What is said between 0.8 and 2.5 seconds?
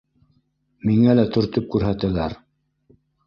Миңә лә төртөп күрһәтәләр